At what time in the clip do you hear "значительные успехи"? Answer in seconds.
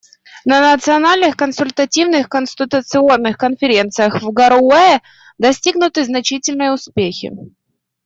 6.05-7.31